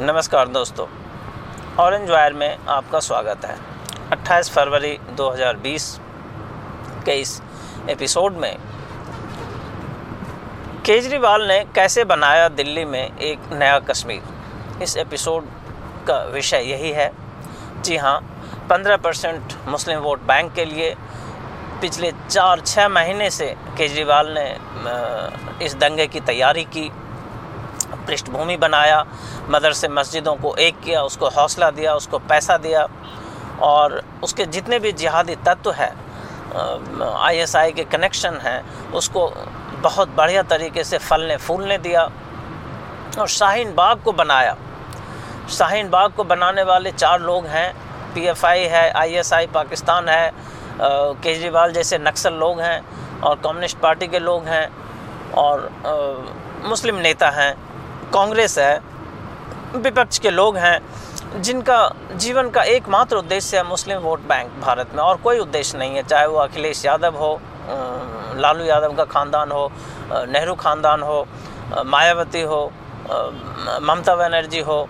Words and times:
नमस्कार 0.00 0.48
दोस्तों 0.48 0.86
orange 1.78 2.10
wire 2.10 2.32
में 2.32 2.58
आपका 2.68 3.00
स्वागत 3.00 3.44
है। 3.44 3.56
28 4.12 4.50
फरवरी 4.50 4.92
2020 5.10 5.88
के 7.06 7.12
इस 7.12 7.42
एपिसोड 7.90 8.36
में। 8.36 8.56
केजरीवाल 10.86 11.42
ने 11.48 11.58
कैसे 11.74 12.04
बनाया 12.04 12.48
दिल्ली 12.48 12.84
में 12.84 13.18
एक 13.18 13.52
नया 13.52 13.78
कश्मीर? 13.78 14.22
इस 14.82 14.96
एपिसोड 14.96 15.44
का 16.08 16.22
विषय 16.24 16.62
यही 16.62 16.90
है। 16.90 17.10
जी 17.80 17.96
हाँ 17.96 18.18
15 18.70 18.96
परसेंट 18.96 19.54
मुस्लिम 19.68 19.98
वोट 19.98 20.22
बैंक 20.22 20.52
के 20.52 20.64
लिए 20.64 20.94
पिछले 21.80 22.12
चार 22.30 22.60
छः 22.60 22.88
महीने 22.88 23.30
से 23.30 23.54
केजरीवाल 23.78 24.34
ने 24.38 24.48
इस 25.64 25.74
दंगे 25.74 26.06
की 26.06 26.20
तैयारी 26.20 26.64
की। 26.64 26.90
पृष्ठभूमि 28.10 28.56
बनाया 28.58 29.04
मदरसे 29.48 29.88
मस्जिदों 29.90 30.34
को 30.36 30.54
एक 30.58 30.80
किया 30.80 31.02
उसको 31.04 31.28
हौसला 31.30 31.70
दिया 31.72 31.94
उसको 31.94 32.18
पैसा 32.26 32.56
दिया। 32.58 32.86
और 33.62 34.02
उसके 34.22 34.44
जितने 34.48 34.78
भी 34.78 34.92
जिहादी 34.94 35.34
तत्व 35.46 35.70
हैं 35.72 35.92
आईएसआई 37.06 37.72
के 37.72 37.84
कनेक्शन 37.86 38.38
हैं 38.42 38.90
उसको 38.92 39.26
बहुत 39.82 40.08
बढ़िया 40.16 40.42
तरीके 40.44 40.84
से 40.84 40.98
फलने 41.00 41.36
फूलने 41.38 41.76
दिया 41.78 42.02
और 43.18 43.28
शाहीन 43.28 43.74
बाग 43.74 44.02
को 44.02 44.12
बनाया। 44.14 44.56
शाहीन 45.50 45.90
बाग 45.90 46.12
को 46.12 46.24
बनाने 46.24 46.62
वाले 46.62 46.92
चार 46.92 47.20
लोग 47.20 47.46
हैं 47.46 47.68
पीएफआई 48.14 48.64
है 48.68 48.90
आईएसआई 48.92 49.46
पाकिस्तान 49.54 50.08
है 50.08 50.32
केजरीवाल 50.80 51.72
जैसे 51.72 51.98
नक्सल 52.00 52.34
लोग 52.34 52.60
हैं 52.60 53.20
और 53.20 53.40
कम्युनिस्ट 53.44 53.78
पार्टी 53.78 54.06
के 54.08 54.18
लोग 54.18 54.46
हैं 54.46 54.66
और 55.34 55.70
आ, 55.86 56.68
मुस्लिम 56.68 56.96
नेता 56.98 57.30
हैं। 57.30 57.52
कांग्रेस 58.12 58.58
है, 58.58 58.80
विपक्ष 59.74 60.18
के 60.18 60.30
लोग 60.30 60.56
हैं, 60.56 60.80
जिनका 61.38 61.78
जीवन 62.14 62.50
का 62.50 62.62
एकमात्र 62.68 63.16
उद्देश्य 63.16 63.56
है 63.56 63.62
मुस्लिम 63.66 63.98
वोट 64.00 64.20
बैंक 64.28 64.50
भारत 64.60 64.94
में। 64.94 65.02
और 65.02 65.16
कोई 65.22 65.38
उद्देश्य 65.38 65.78
नहीं 65.78 65.96
है, 65.96 66.02
चाहे 66.02 66.26
वो 66.26 66.38
अखिलेश 66.38 66.84
यादव 66.84 67.16
हो 67.16 67.32
लालू 68.36 68.64
यादव 68.64 68.94
का 68.96 69.04
ख़ानदान 69.06 69.50
हो 69.52 69.70
नेहरू 70.28 70.54
ख़ानदान 70.56 71.02
हो 71.02 71.26
मायावती 71.86 72.42
हो 72.42 72.60
ममता 73.82 74.14
बनर्जी 74.16 74.60
हो 74.60 74.86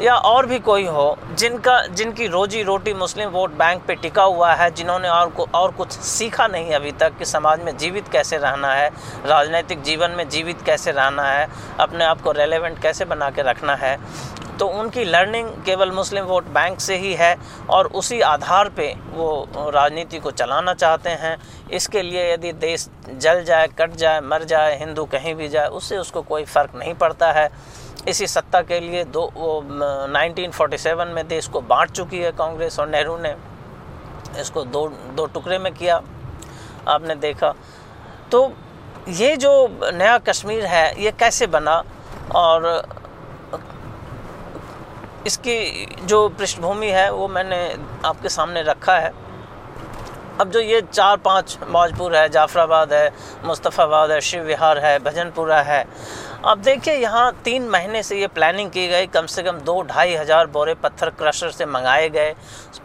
या 0.00 0.14
और 0.14 0.46
भी 0.46 0.58
कोई 0.58 0.84
हो, 0.86 1.18
जिनका, 1.34 1.86
जिनकी 1.86 2.26
रोजी 2.26 2.62
रोटी 2.62 2.94
मुस्लिम 2.94 3.28
वोट 3.28 3.50
बैंक 3.50 3.82
पे 3.82 3.94
टिका 3.94 4.22
हुआ 4.22 4.52
है, 4.54 4.70
जिन्होंने 4.70 5.08
और 5.08 5.30
को, 5.30 5.46
और 5.54 5.70
कुछ 5.70 5.92
सीखा 5.92 6.46
नहीं 6.46 6.72
अभी 6.72 6.92
तक 6.92 7.18
कि 7.18 7.24
समाज 7.24 7.62
में 7.62 7.76
जीवित 7.76 8.08
कैसे 8.08 8.36
रहना 8.36 8.72
है, 8.74 8.90
राजनीतिक 9.26 9.82
जीवन 9.82 10.10
में 10.10 10.28
जीवित 10.28 10.62
कैसे 10.62 10.90
रहना 10.90 11.22
है, 11.22 11.48
अपने 11.80 12.04
आप 12.04 12.20
को 12.20 12.32
रेलेवेंट 12.32 12.82
कैसे 12.82 13.04
बना 13.04 13.30
के 13.30 13.42
रखना 13.42 13.74
है। 13.74 13.98
तो 14.58 14.66
उनकी 14.66 15.04
लर्निंग 15.04 15.48
केवल 15.64 15.90
मुस्लिम 15.90 16.24
वोट 16.24 16.44
बैंक 16.44 16.80
से 16.80 16.96
ही 16.96 17.12
है 17.14 17.36
और 17.70 17.86
उसी 17.86 18.20
आधार 18.20 18.68
पे 18.68 18.94
वो 19.10 19.48
राजनीति 19.74 20.18
को 20.18 20.30
चलाना 20.30 20.74
चाहते 20.74 21.10
हैं। 21.10 21.36
इसके 21.72 22.02
लिए 22.02 22.32
यदि 22.32 22.52
देश 22.52 22.88
जल 23.12 23.44
जाए, 23.44 23.68
कट 23.78 23.92
जाए, 23.92 24.20
मर 24.20 24.44
जाए, 24.44 24.78
हिंदू 24.78 25.04
कहीं 25.04 25.34
भी 25.34 25.48
जाए, 25.48 25.66
उससे 25.66 25.98
उसको 25.98 26.22
कोई 26.22 26.44
फ़र्क 26.44 26.70
नहीं 26.76 26.94
पड़ता 26.94 27.32
है। 27.32 27.48
इसी 28.08 28.26
सत्ता 28.26 28.60
के 28.62 28.80
लिए 28.80 29.04
दो, 29.04 29.30
वो 29.34 29.60
1947 29.60 31.08
में 31.08 31.26
देश 31.28 31.46
को 31.48 31.60
बांट 31.60 31.90
चुकी 31.90 32.18
है 32.18 32.32
कांग्रेस 32.32 32.78
और 32.80 32.88
नेहरू 32.88 33.16
ने। 33.18 33.34
इसको 34.40 34.64
दो 34.64 34.86
दो 34.88 35.26
टुकड़े 35.26 35.58
में 35.58 35.72
किया, 35.74 36.00
आपने 36.88 37.14
देखा। 37.14 37.54
तो 38.32 38.52
ये 39.08 39.36
जो 39.36 39.52
नया 39.94 40.18
कश्मीर 40.18 40.66
है, 40.66 41.02
ये 41.02 41.10
कैसे 41.10 41.46
बना? 41.46 41.82
और 42.34 42.82
इसकी 45.26 45.86
जो 46.02 46.28
पृष्ठभूमि 46.28 46.86
है, 46.86 47.10
वो 47.12 47.28
मैंने 47.28 47.76
आपके 48.04 48.28
सामने 48.28 48.62
रखा 48.62 48.94
है। 48.98 49.12
अब 50.40 50.50
जो 50.50 50.60
ये 50.60 50.80
चार, 50.82 51.16
पाँच 51.16 51.58
मौजपुर 51.68 52.16
है, 52.16 52.28
जाफराबाद 52.28 52.92
है, 52.92 53.12
मुस्तफ़ाबाद 53.44 54.10
है 54.10 54.20
शिव 54.20 54.42
विहार 54.42 54.78
है, 54.78 54.98
भजनपुरा 54.98 55.60
है 55.62 55.84
अब 56.42 56.58
देखिए, 56.58 56.94
यहाँ 56.94 57.32
तीन 57.44 57.68
महीने 57.68 58.02
से 58.02 58.18
ये 58.20 58.26
प्लानिंग 58.26 58.70
की 58.70 58.86
गई। 58.88 59.06
कम 59.06 59.26
से 59.26 59.42
कम 59.42 59.58
दो 59.58 59.80
ढाई 59.82 60.14
हज़ार 60.14 60.46
बोरे 60.46 60.74
पत्थर 60.74 61.10
क्रशर 61.10 61.50
से 61.50 61.66
मंगाए 61.66 62.08
गए। 62.08 62.34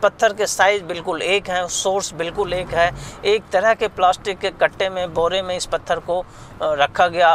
पत्थर 0.04 0.34
के 0.34 0.48
साइज़ 0.48 0.84
बिल्कुल 0.84 1.22
एक 1.22 1.50
हैं 1.50 1.66
सोर्स 1.68 2.14
बिल्कुल 2.14 2.54
एक 2.54 2.74
है। 2.74 2.92
एक 3.26 3.50
तरह 3.52 3.74
के 3.74 3.88
प्लास्टिक 3.90 4.40
के 4.40 4.50
कट्टे 4.54 4.90
में, 4.90 5.14
बोरे 5.14 5.42
में 5.42 5.56
इस 5.56 5.66
पत्थर 5.66 6.00
को 6.02 6.24
रखा 6.62 7.08
गया। 7.08 7.34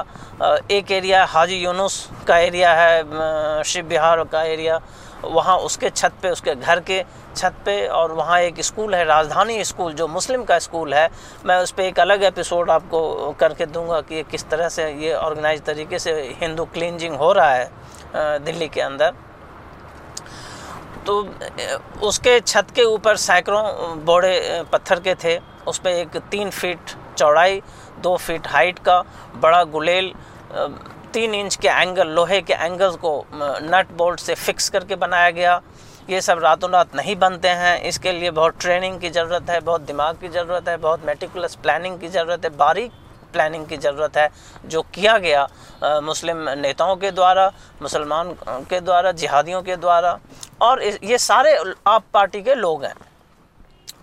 एक 0.70 0.90
एरिया 0.92 1.24
हाजी 1.26 1.56
यूनुस 1.56 2.08
का 2.28 2.38
एरिया 2.38 2.74
है 2.74 3.62
शिव 3.64 3.86
बिहार 3.86 4.24
का 4.24 4.42
एरिया 4.44 4.80
वहाँ 5.24 5.56
उसके 5.58 5.90
छत 5.90 6.12
पे, 6.22 6.30
उसके 6.30 6.54
घर 6.54 6.80
के 6.80 7.02
छत 7.32 7.54
पे 7.64 7.86
और 7.88 8.12
वहाँ 8.12 8.38
एक 8.40 8.60
स्कूल 8.62 8.94
है, 8.94 9.04
राजधानी 9.04 9.64
स्कूल, 9.64 9.92
जो 9.92 10.06
मुस्लिम 10.08 10.44
का 10.44 10.58
स्कूल 10.58 10.94
है। 10.94 11.08
मैं 11.46 11.56
उस 11.58 11.70
पर 11.70 11.82
एक 11.82 12.00
अलग 12.00 12.22
एपिसोड 12.24 12.70
आपको 12.70 13.32
करके 13.40 13.66
दूँगा 13.66 14.00
कि 14.02 14.22
किस 14.30 14.48
तरह 14.50 14.68
से 14.68 14.90
ये 14.94 15.14
ऑर्गेनाइज 15.14 15.62
तरीके 15.64 15.98
से 15.98 16.12
हिंदू 16.40 16.64
क्लिनजिंग 16.74 17.14
हो 17.16 17.32
रहा 17.32 17.52
है 17.52 18.38
दिल्ली 18.40 18.68
के 18.68 18.80
अंदर। 18.80 19.12
तो 21.06 21.20
उसके 22.02 22.38
छत 22.40 22.66
के 22.74 22.82
ऊपर 22.86 23.16
सैकड़ों 23.18 24.04
बोड़े 24.04 24.62
पत्थर 24.72 25.00
के 25.00 25.14
थे। 25.14 25.38
उस 25.68 25.78
पर 25.78 25.90
एक 25.90 26.16
तीन 26.30 26.50
फीट 26.50 26.90
चौड़ाई, 27.18 27.60
दो 28.00 28.16
फीट 28.16 28.46
हाइट 28.48 28.78
का 28.78 29.00
बड़ा 29.36 29.62
गुलेल 29.66 30.12
तीन 31.12 31.34
इंच 31.34 31.56
के 31.56 31.68
एंगल, 31.68 32.08
लोहे 32.08 32.40
के 32.40 32.54
एंगल 32.54 32.96
को 32.96 33.24
नट 33.34 33.90
बोल्ट 33.96 34.20
से 34.20 34.34
फिक्स 34.36 34.68
करके 34.70 34.96
बनाया 34.96 35.30
गया। 35.30 35.60
ये 36.10 36.20
सब 36.20 36.38
रातों 36.38 36.70
रात 36.70 36.94
नहीं 36.96 37.14
बनते 37.16 37.48
हैं। 37.48 37.80
इसके 37.82 38.12
लिए 38.12 38.30
बहुत 38.32 38.58
ट्रेनिंग 38.60 38.98
की 39.00 39.10
ज़रूरत 39.10 39.50
है 39.50 39.60
बहुत 39.60 39.80
दिमाग 39.82 40.16
की 40.20 40.28
ज़रूरत 40.28 40.68
है 40.68 40.76
बहुत 40.78 41.04
मेटिकुलस 41.06 41.54
प्लानिंग 41.62 41.98
की 42.00 42.08
ज़रूरत 42.08 42.44
है 42.44 42.50
बारीक 42.56 42.92
प्लानिंग 43.32 43.66
की 43.66 43.76
ज़रूरत 43.76 44.16
है 44.16 44.28
जो 44.66 44.82
किया 44.94 45.16
गया 45.18 45.42
आ, 45.84 46.00
मुस्लिम 46.00 46.48
नेताओं 46.58 46.96
के 46.96 47.10
द्वारा 47.10 47.50
मुसलमान 47.82 48.34
के 48.70 48.80
द्वारा 48.80 49.12
जिहादियों 49.14 49.62
के 49.62 49.76
द्वारा 49.76 50.18
और 50.62 50.82
ये 50.82 51.18
सारे 51.20 51.56
आप 51.86 52.04
पार्टी 52.14 52.42
के 52.42 52.54
लोग 52.54 52.84
हैं। 52.84 52.94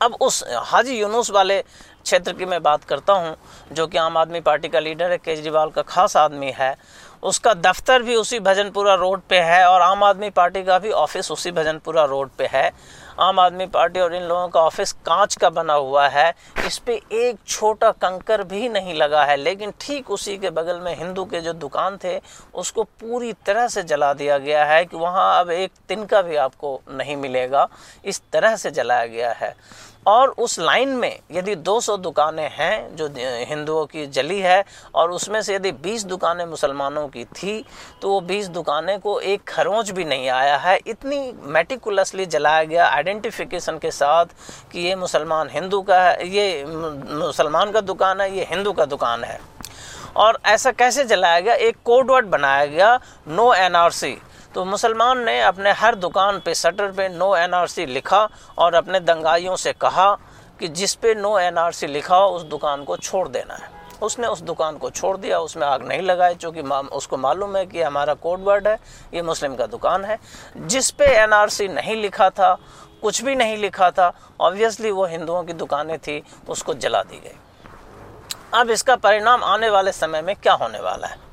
अब 0.02 0.14
उस 0.22 0.44
हाजी 0.66 1.00
यूनुस 1.00 1.30
वाले 1.32 1.62
क्षेत्र 1.62 2.34
की 2.34 2.46
मैं 2.46 2.62
बात 2.64 2.84
करता 2.84 3.14
हूँ 3.14 3.36
जो 3.74 3.88
कि 3.88 3.98
आम 3.98 4.18
आदमी 4.18 4.40
पार्टी 4.42 4.68
का 4.70 4.80
लीडर 4.80 5.12
है 5.12 5.18
केजरीवाल 5.18 5.70
का 5.70 5.82
खास 5.84 6.16
आदमी 6.18 6.52
है 6.58 6.76
उसका 7.24 7.54
दफ्तर 7.54 8.04
भी 8.04 8.16
उसी 8.16 8.40
भजनपुरा 8.40 8.94
रोड 8.94 9.22
पे 9.30 9.40
है 9.40 9.66
और 9.66 9.82
आम 9.82 10.04
आदमी 10.04 10.30
पार्टी 10.30 10.64
का 10.64 10.78
भी 10.80 10.92
ऑफ़िस 10.92 11.32
उसी 11.32 11.52
भजनपुरा 11.52 12.04
रोड 12.04 12.30
पे 12.30 12.46
है। 12.46 12.72
आम 13.20 13.40
आदमी 13.40 13.66
पार्टी 13.66 14.00
और 14.00 14.14
इन 14.16 14.24
लोगों 14.24 14.48
का 14.48 14.62
ऑफ़िस 14.62 14.92
कांच 15.06 15.36
का 15.36 15.50
बना 15.50 15.74
हुआ 15.74 16.08
है। 16.08 16.34
इस 16.68 16.78
पे 16.78 16.94
एक 17.14 17.38
छोटा 17.48 17.90
कंकर 17.94 18.44
भी 18.44 18.70
नहीं 18.70 18.94
लगा 18.94 19.24
है, 19.26 19.36
लेकिन 19.38 19.74
ठीक 19.82 20.12
उसी 20.12 20.38
के 20.38 20.50
बगल 20.50 20.80
में 20.80 20.96
हिंदू 21.00 21.26
के 21.26 21.42
जो 21.42 21.54
दुकान 21.56 21.98
थे, 22.04 22.20
उसको 22.54 22.84
पूरी 22.84 23.34
तरह 23.46 23.68
से 23.68 23.84
जला 23.84 24.14
दिया 24.14 24.38
गया 24.38 24.64
है 24.66 24.84
कि 24.86 24.98
वहाँ 24.98 25.40
अब 25.40 25.52
एक 25.52 25.72
तिनका 25.90 26.22
भी 26.22 26.36
आपको 26.38 26.80
नहीं 26.90 27.18
मिलेगा। 27.18 27.68
इस 28.06 28.22
तरह 28.34 28.56
से 28.56 28.72
जलाया 28.72 29.06
गया 29.06 29.32
है। 29.32 29.56
और 30.06 30.30
उस 30.40 30.58
लाइन 30.60 30.90
में 30.90 31.20
यदि 31.32 31.56
200 31.58 31.98
दुकानें 31.98 32.50
हैं 32.52 32.96
जो 32.96 33.08
हिंदुओं 33.48 33.86
की 33.86 34.06
जली 34.08 34.40
है, 34.40 34.64
और 34.96 35.12
उसमें 35.12 35.42
से 35.42 35.56
यदि 35.56 35.72
20 35.82 36.06
दुकानें 36.06 36.46
मुसलमानों 36.46 37.08
की 37.08 37.26
थी 37.26 37.64
तो 38.02 38.10
वो 38.10 38.22
20 38.22 38.48
दुकानें 38.50 39.00
को 39.00 39.20
एक 39.22 39.44
खरोंच 39.48 39.90
भी 39.92 40.06
नहीं 40.06 40.30
आया 40.30 40.58
है। 40.58 40.78
इतनी 40.88 41.20
मेटिकुलसली 41.48 42.26
जलाया 42.28 42.64
गया 42.64 42.88
आइडेंटिफिकेशन 42.88 43.78
के 43.78 43.92
साथ 43.92 44.26
कि 44.72 44.80
ये 44.80 44.96
मुसलमान 44.96 45.50
हिंदू 45.50 45.82
का 45.82 46.02
है, 46.02 46.28
ये 46.28 46.66
मुसलमान 46.66 47.72
का 47.72 47.82
दुकान 47.82 48.22
है, 48.22 48.36
ये 48.38 48.48
हिंदू 48.50 48.74
का 48.74 48.86
दुकान 48.88 49.24
है। 49.24 49.40
और 50.18 50.40
ऐसा 50.46 50.72
कैसे 50.72 51.04
जलाया 51.06 51.40
गया? 51.40 51.54
एक 51.56 51.78
कोडवर्ड 51.86 52.26
बनाया 52.28 52.66
गया 52.66 53.00
नो 53.28 53.54
एनआरसी 53.54 54.18
तो 54.56 54.64
मुसलमान 54.66 55.20
ने 55.24 55.40
अपने 55.42 55.72
हर 55.72 55.96
दुकान 55.96 56.40
पे 56.40 56.54
शटर 56.56 56.92
पे 56.92 57.08
नो 57.10 57.36
एनआरसी 57.36 57.86
लिखा 57.86 58.30
और 58.58 58.74
अपने 58.74 59.00
दंगाइयों 59.00 59.56
से 59.56 59.74
कहा 59.74 60.14
कि 60.60 60.68
जिस 60.68 60.96
पे 60.96 61.14
नो 61.16 61.38
एनआरसी 61.40 61.88
लिखा 61.88 62.18
हो, 62.18 62.30
उस 62.30 62.44
दुकान 62.44 62.84
को 62.84 62.98
छोड़ 62.98 63.28
देना 63.28 63.54
है। 63.54 63.70
उसने 64.02 64.28
उस 64.28 64.42
दुकान 64.42 64.78
को 64.78 64.90
छोड़ 64.90 65.16
दिया, 65.18 65.40
उसमें 65.40 65.68
आग 65.68 65.88
नहीं 65.88 66.02
लगाई, 66.02 66.36
चूँकि 66.36 66.62
उसको 66.96 67.18
मालूम 67.18 67.58
है 67.58 67.66
कि 67.66 67.82
हमारा 67.82 68.14
कोड 68.14 68.44
वर्ड 68.44 68.68
है, 68.68 68.78
ये 69.14 69.22
मुस्लिम 69.22 69.56
का 69.56 69.68
दुकान 69.68 70.06
है। 70.06 70.18
जिस 70.58 70.92
पे 70.92 71.06
एनआरसी 71.06 71.68
नहीं 71.68 71.96
लिखा 71.96 72.30
था, 72.30 72.54
कुछ 73.02 73.22
भी 73.24 73.36
नहीं 73.36 73.58
लिखा 73.58 73.92
था 73.92 74.12
ऑब्वियसली 74.40 74.92
वो 74.92 75.06
हिंदुओं 75.06 75.44
की 75.44 75.54
दुकानें 75.54 75.98
थी, 76.00 76.24
उसको 76.50 76.74
जला 76.74 77.04
दी 77.04 77.20
गई। 77.20 77.38
अब 78.54 78.70
इसका 78.70 78.96
परिणाम 78.96 79.44
आने 79.44 79.70
वाले 79.70 79.92
समय 79.92 80.22
में 80.22 80.36
क्या 80.36 80.54
होने 80.54 80.80
वाला 80.80 81.08
है? 81.08 81.29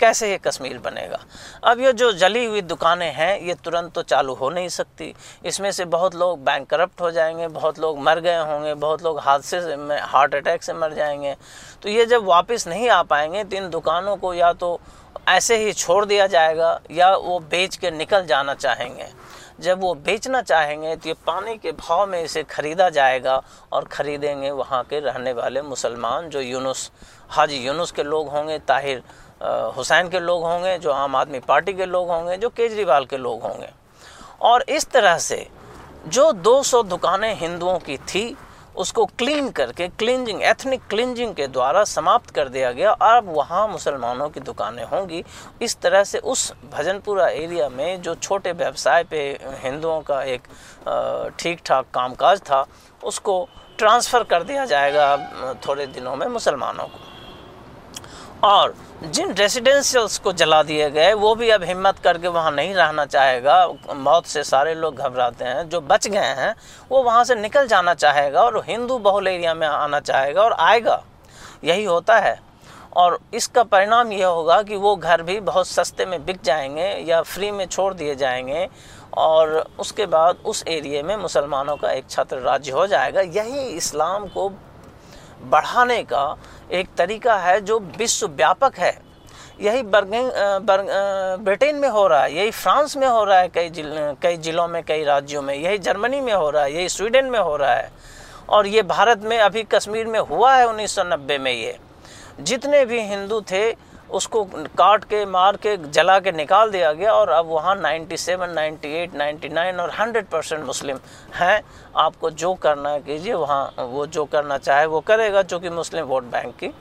कैसे 0.00 0.30
ये 0.30 0.38
कश्मीर 0.38 0.78
बनेगा? 0.78 1.18
अब 1.64 1.80
ये 1.80 1.92
जो 1.92 2.12
जली 2.12 2.44
हुई 2.44 2.60
दुकानें 2.62 3.12
हैं, 3.12 3.40
ये 3.40 3.54
तुरंत 3.54 3.92
तो 3.92 4.02
चालू 4.04 4.34
हो 4.34 4.50
नहीं 4.50 4.68
सकती। 4.68 5.12
इसमें 5.44 5.70
से 5.72 5.84
बहुत 5.86 6.14
लोग 6.14 6.44
बैंक 6.44 6.68
करप्ट 6.70 7.00
हो 7.00 7.10
जाएँगे, 7.10 7.48
बहुत 7.48 7.78
लोग 7.78 7.98
मर 8.00 8.20
गए 8.20 8.38
होंगे, 8.40 8.74
बहुत 8.76 9.02
लोग 9.02 9.20
हादसे 9.20 9.60
से 9.60 9.76
में 9.78 9.98
हार्ट 10.02 10.34
अटैक 10.34 10.62
से 10.62 10.72
मर 10.74 10.94
जाएँगे। 10.94 11.34
तो 11.82 11.88
ये 11.88 12.06
जब 12.06 12.24
वापस 12.24 12.66
नहीं 12.68 12.88
आ 12.88 13.02
पाएँगे 13.04 13.44
तो 13.44 13.56
इन 13.56 13.68
दुकानों 13.70 14.16
को 14.16 14.34
या 14.34 14.52
तो 14.54 14.78
ऐसे 15.28 15.56
ही 15.56 15.72
छोड़ 15.72 16.04
दिया 16.04 16.26
जाएगा, 16.26 16.80
या 16.90 17.14
वो 17.16 17.38
बेच 17.40 17.76
के 17.76 17.90
निकल 17.90 18.26
जाना 18.26 18.54
चाहेंगे। 18.54 19.06
जब 19.60 19.80
वो 19.80 19.94
बेचना 19.96 20.40
चाहेंगे 20.42 20.94
तो 20.96 21.08
ये 21.08 21.14
पानी 21.26 21.56
के 21.58 21.70
भाव 21.72 22.06
में 22.06 22.22
इसे 22.22 22.42
ख़रीदा 22.44 22.88
जाएगा 22.90 23.42
और 23.72 23.84
ख़रीदेंगे 23.84 24.50
वहाँ 24.50 24.82
के 24.84 25.00
रहने 25.00 25.32
वाले 25.32 25.62
मुसलमान 25.62 26.28
जो 26.30 26.40
यूनुस, 26.40 26.90
हाजी 27.28 27.56
यूनुस 27.56 27.92
के 27.92 28.02
लोग 28.02 28.28
होंगे, 28.28 28.58
ताहिर 28.60 29.02
हुसैन 29.40 30.08
के 30.08 30.20
लोग 30.20 30.42
होंगे, 30.42 30.76
जो 30.78 30.90
आम 30.92 31.16
आदमी 31.16 31.38
पार्टी 31.40 31.72
के 31.72 31.86
लोग 31.86 32.08
होंगे, 32.08 32.36
जो 32.36 32.48
केजरीवाल 32.48 33.04
के 33.04 33.16
लोग 33.16 33.42
होंगे। 33.42 33.70
और 34.42 34.62
इस 34.62 34.90
तरह 34.90 35.18
से 35.18 35.46
जो 36.06 36.30
200 36.32 36.82
दुकानें 36.82 37.34
हिंदुओं 37.34 37.78
की 37.78 37.96
थी, 37.98 38.36
उसको 38.76 39.04
क्लीन 39.18 39.50
करके 39.50 39.86
क्लिनजिंग 39.88 40.42
एथनिक 40.42 40.82
क्लिनजिंग 40.90 41.34
के 41.34 41.46
द्वारा 41.46 41.82
समाप्त 41.84 42.30
कर 42.30 42.48
दिया 42.48 42.70
गया। 42.72 42.90
अब 42.90 43.28
वहाँ 43.28 43.66
मुसलमानों 43.68 44.28
की 44.28 44.40
दुकानें 44.40 44.84
होंगी। 44.84 45.24
इस 45.62 45.76
तरह 45.80 46.04
से 46.04 46.18
उस 46.18 46.52
भजनपुरा 46.72 47.28
एरिया 47.28 47.68
में 47.68 48.02
जो 48.02 48.14
छोटे 48.14 48.52
व्यवसाय 48.52 49.04
पे 49.04 49.20
हिंदुओं 49.62 50.00
का 50.00 50.22
एक 50.24 50.42
ठीक 51.38 51.60
ठाक 51.66 51.90
कामकाज 51.94 52.40
था, 52.40 52.64
उसको 53.02 53.48
ट्रांसफ़र 53.78 54.22
कर 54.24 54.42
दिया 54.42 54.64
जाएगा 54.64 55.16
थोड़े 55.66 55.86
दिनों 55.88 56.16
में 56.16 56.26
मुसलमानों 56.26 56.84
को। 56.84 57.07
और 58.44 58.74
जिन 59.02 59.34
रेसिडेंशियल्स 59.34 60.18
को 60.18 60.32
जला 60.32 60.62
दिए 60.62 60.90
गए, 60.90 61.12
वो 61.12 61.34
भी 61.34 61.50
अब 61.50 61.62
हिम्मत 61.62 61.98
करके 61.98 62.28
वहाँ 62.28 62.50
नहीं 62.50 62.74
रहना 62.74 63.06
चाहेगा। 63.06 63.68
मौत 63.94 64.26
से 64.26 64.44
सारे 64.44 64.74
लोग 64.74 64.96
घबराते 64.96 65.44
हैं, 65.44 65.68
जो 65.68 65.80
बच 65.80 66.08
गए 66.08 66.18
हैं, 66.18 66.54
वो 66.90 67.02
वहाँ 67.02 67.24
से 67.24 67.34
निकल 67.34 67.66
जाना 67.66 67.94
चाहेगा 67.94 68.42
और 68.42 68.64
हिंदू 68.66 68.98
बहुल 68.98 69.26
एरिया 69.26 69.54
में 69.54 69.66
आना 69.66 70.00
चाहेगा 70.00 70.42
और 70.42 70.52
आएगा। 70.52 71.04
यही 71.64 71.84
होता 71.84 72.18
है। 72.18 72.40
और 72.96 73.20
इसका 73.34 73.62
परिणाम 73.62 74.12
यह 74.12 74.26
होगा 74.26 74.62
कि 74.62 74.76
वो 74.76 74.96
घर 74.96 75.22
भी 75.22 75.40
बहुत 75.40 75.68
सस्ते 75.68 76.06
में 76.06 76.24
बिक 76.24 76.38
जाएँगे 76.44 77.04
या 77.08 77.22
फ्री 77.22 77.50
में 77.50 77.66
छोड़ 77.66 77.94
दिए 77.94 78.14
जाएँगे 78.14 78.68
और 79.16 79.68
उसके 79.78 80.06
बाद 80.06 80.36
उस 80.36 80.64
एरिए 80.68 81.02
में 81.02 81.16
मुसलमानों 81.16 81.76
का 81.76 81.90
एक 81.90 82.04
छत्र 82.10 82.36
राज्य 82.36 82.72
हो 82.72 82.86
जाएगा। 82.86 83.20
यही 83.20 83.60
इस्लाम 83.60 84.26
को 84.26 84.48
बढ़ाने 85.42 86.02
का 86.02 86.36
एक 86.70 86.88
तरीका 86.98 87.36
है 87.36 87.60
जो 87.60 87.78
विश्व 87.98 88.26
व्यापक 88.28 88.78
है। 88.78 88.96
यही 89.60 89.82
बर्गिंग 89.84 90.30
ब्रिटेन 91.44 91.76
में 91.76 91.88
हो 91.88 92.06
रहा 92.06 92.22
है, 92.22 92.34
यही 92.34 92.50
फ्रांस 92.50 92.96
में 92.96 93.06
हो 93.06 93.24
रहा 93.24 93.38
है, 93.38 93.48
कई 93.48 93.68
जिल, 93.70 93.92
कई 94.22 94.36
ज़िलों 94.36 94.66
में, 94.68 94.82
कई 94.82 95.04
राज्यों 95.04 95.42
में, 95.42 95.54
यही 95.54 95.78
जर्मनी 95.78 96.20
में 96.20 96.32
हो 96.32 96.50
रहा 96.50 96.62
है, 96.64 96.74
यही 96.74 96.88
स्वीडन 96.88 97.24
में 97.24 97.38
हो 97.38 97.56
रहा 97.56 97.74
है। 97.74 97.90
और 98.48 98.66
ये 98.66 98.82
भारत 98.84 99.22
में, 99.22 99.38
अभी 99.38 99.62
कश्मीर 99.64 100.06
में 100.06 100.18
हुआ 100.20 100.54
है 100.54 100.66
1990 100.66 101.38
में 101.38 101.52
ये। 101.52 101.76
जितने 102.40 102.84
भी 102.84 103.00
हिंदू 103.00 103.40
थे 103.42 103.70
उसको 104.10 104.42
काट 104.78 105.04
के 105.04 105.24
मार 105.26 105.56
के 105.56 105.76
जला 105.88 106.18
के 106.20 106.32
निकाल 106.32 106.70
दिया 106.70 106.92
गया 106.92 107.12
और 107.12 107.28
अब 107.30 107.46
वहाँ 107.46 107.74
97, 107.76 108.46
98, 108.48 109.14
99 109.14 109.80
और 109.80 109.90
100 109.92 110.22
परसेंट 110.30 110.64
मुस्लिम 110.64 110.98
हैं। 111.34 111.60
आपको 111.96 112.30
जो 112.32 112.54
करना 112.56 112.90
है 112.90 113.00
कीजिए 113.00 113.34
वहाँ 113.34 113.74
वो 113.80 114.06
जो 114.08 114.24
करना 114.26 114.58
चाहे 114.58 114.86
वो 114.86 115.00
करेगा 115.02 115.42
जो 115.44 115.58
कि 115.60 115.70
मुस्लिम 115.70 116.04
वोट 116.06 116.24
बैंक 116.32 116.54
की। 116.56 116.72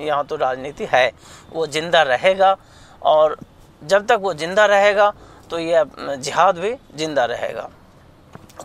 यहाँ 0.00 0.24
तो 0.26 0.36
राजनीति 0.36 0.88
है 0.90 1.10
वो 1.52 1.66
ज़िंदा 1.68 2.02
रहेगा 2.04 2.56
और 3.04 3.36
जब 3.82 4.06
तक 4.06 4.18
वो 4.22 4.34
ज़िंदा 4.34 4.66
रहेगा 4.66 5.12
तो 5.50 5.58
ये 5.58 5.84
जिहाद 5.96 6.58
भी 6.58 6.74
ज़िंदा 6.96 7.24
रहेगा। 7.26 7.68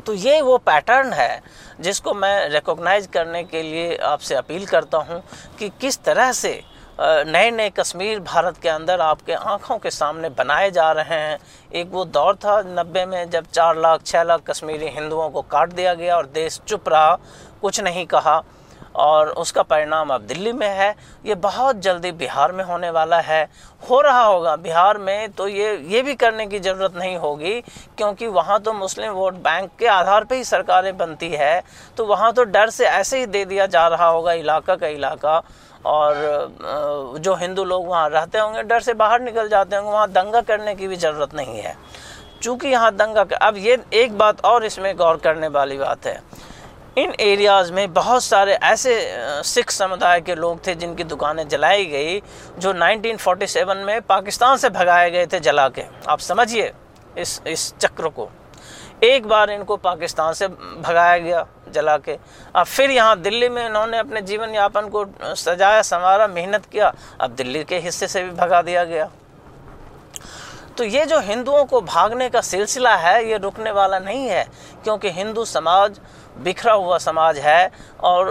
तो 0.06 0.14
ये 0.16 0.42
वो 0.42 0.58
पैटर्न 0.60 1.14
है 1.14 1.42
जिसको 1.82 2.14
मैं 2.14 2.50
रिकॉग्नाइज 2.50 3.08
करने 3.14 3.44
के 3.44 3.62
लिए 3.64 3.96
आपसे 4.04 4.36
अपील 4.36 4.66
करता 4.66 4.98
हूँ 5.00 5.22
कि 5.60 5.70
किस 5.82 6.04
तरह 6.04 6.32
से 6.34 6.62
नए 7.00 7.50
नए 7.52 7.70
कश्मीर 7.70 8.20
भारत 8.20 8.58
के 8.58 8.70
अंदर 8.70 9.02
आपके 9.02 9.34
आँखों 9.34 9.78
के 9.78 9.90
सामने 9.92 10.30
बनाए 10.30 10.70
जा 10.72 10.92
रहे 10.92 11.20
हैं। 11.20 11.38
एक 11.76 11.90
वो 11.92 12.04
दौर 12.06 12.36
था 12.36 12.62
नब्बे 12.68 13.06
में 13.06 13.30
जब 13.30 13.46
चार 13.46 13.78
लाख 13.78 14.04
छः 14.06 14.24
लाख 14.24 14.42
कश्मीरी 14.50 14.90
हिंदुओं 14.90 15.30
को 15.30 15.42
काट 15.42 15.74
दिया 15.74 15.94
गया 15.94 16.18
और 16.18 16.26
देश 16.26 16.60
चुप 16.68 16.90
रहा, 16.90 17.16
कुछ 17.62 17.80
नहीं 17.82 18.06
कहा। 18.06 18.42
और 18.96 19.30
उसका 19.32 19.62
परिणाम 19.64 20.10
अब 20.10 20.22
दिल्ली 20.22 20.52
में 20.54 20.68
है। 20.70 20.90
ये 21.26 21.36
बहुत 21.36 21.80
जल्दी 21.82 22.12
बिहार 22.12 22.52
में 22.52 22.64
होने 22.64 22.90
वाला 22.90 23.20
है। 23.20 23.44
हो 23.82 24.02
रहा 24.02 24.24
होगा। 24.24 24.56
बिहार 24.56 24.98
में 24.98 25.32
तो 25.32 25.48
ये 25.48 25.76
ये 25.88 26.02
भी 26.02 26.16
करने 26.16 26.46
की 26.48 26.60
ज़रूरत 26.60 26.96
नहीं 26.96 27.16
होगी, 27.18 27.60
क्योंकि 27.98 28.28
वहाँ 28.28 28.60
तो 28.60 28.74
मुस्लिम 28.74 29.12
वोट 29.12 29.34
बैंक 29.44 29.72
के 29.80 29.88
आधार 29.88 30.24
पे 30.24 30.36
ही 30.36 30.44
सरकारें 30.44 30.96
बनती 30.98 31.30
है। 31.30 31.62
तो 31.98 32.06
वहाँ 32.06 32.32
तो 32.34 32.44
डर 32.44 32.70
से 32.70 32.86
ऐसे 32.86 33.20
ही 33.20 33.26
दे 33.26 33.44
दिया 33.46 33.66
जा 33.66 33.88
रहा 33.88 34.08
होगा 34.08 34.34
इलाका 34.34 34.76
का 34.76 34.88
इलाका। 34.88 35.42
और 35.86 37.18
जो 37.20 37.36
हिंदू 37.36 37.64
लोग 37.64 37.88
वहाँ 37.88 38.10
रहते 38.10 38.40
होंगे, 38.40 38.64
डर 38.64 38.80
से 38.80 38.94
बाहर 38.94 39.22
निकल 39.22 39.50
जाते 39.50 39.76
होंगे, 39.76 39.92
वहाँ 39.92 40.10
दंगा 40.12 40.42
करने 40.42 40.76
की 40.76 40.88
भी 40.88 40.96
ज़रूरत 40.96 41.34
नहीं 41.36 41.60
है। 41.60 41.76
चूँकि 42.42 42.68
यहाँ 42.68 42.96
दंगा 42.96 43.24
कर... 43.24 43.36
अब 43.36 43.58
ये 43.58 43.78
एक 43.94 44.18
बात 44.18 44.46
और 44.46 44.66
इसमें 44.66 44.96
गौर 44.98 45.18
करने 45.18 45.48
वाली 45.48 45.78
बात 45.78 46.06
है। 46.06 46.22
इन 46.98 47.14
एरियाज़ 47.20 47.72
में 47.74 47.94
बहुत 47.94 48.24
सारे 48.24 48.54
ऐसे 48.54 48.96
सिख 49.44 49.72
समुदाय 49.72 50.22
के 50.22 50.36
लोग 50.36 50.66
थे 50.68 50.76
जिनकी 50.76 51.04
दुकानें 51.04 51.48
जलाई 51.48 51.86
गई, 51.86 52.20
जो 52.60 52.74
1947 52.74 53.84
में 53.86 54.02
पाकिस्तान 54.02 54.58
से 54.58 54.70
भगाए 54.70 55.10
गए 55.12 55.26
थे 55.26 55.40
जला 55.40 55.68
के। 55.70 55.84
आप 56.10 56.20
समझिए 56.20 56.72
इस 57.18 57.42
इस 57.48 57.74
चक्र 57.80 58.10
को। 58.10 58.30
एक 59.04 59.26
बार 59.28 59.50
इनको 59.50 59.76
पाकिस्तान 59.78 60.34
से 60.34 60.48
भगाया 60.48 61.18
गया, 61.18 61.46
जला 61.74 61.98
के। 61.98 62.18
अब 62.56 62.66
फिर 62.66 62.92
यहाँ 62.92 63.20
दिल्ली 63.22 63.50
में 63.50 63.66
इन्होंने 63.66 63.98
अपने 63.98 64.22
जीवन 64.22 64.50
यापन 64.50 64.90
को 64.90 65.06
सजाया, 65.36 65.82
संवारा, 65.82 66.28
मेहनत 66.28 66.66
किया। 66.66 66.94
अब 67.22 67.32
दिल्ली 67.32 67.64
के 67.64 67.78
हिस्से 67.80 68.08
से 68.08 68.24
भी 68.24 68.32
भगा 68.32 68.62
दिया 68.62 68.84
गया। 68.84 69.10
तो 70.78 70.84
ये 70.84 71.06
जो 71.06 71.20
हिंदुओं 71.20 71.64
को 71.66 71.82
भागने 71.82 72.30
का 72.30 72.42
सिलसिला 72.42 72.96
है, 72.96 73.30
ये 73.30 73.38
रुकने 73.38 73.72
वाला 73.72 74.00
नहीं 74.00 74.28
है, 74.28 74.44
क्योंकि 74.84 75.12
हिंदू 75.12 75.46
समाज, 75.46 76.00
बिखरा 76.38 76.74
हुआ 76.74 76.98
समाज 76.98 77.38
है 77.38 77.72
और 78.02 78.30